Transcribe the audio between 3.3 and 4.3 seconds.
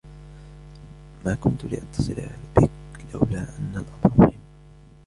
أن الأمر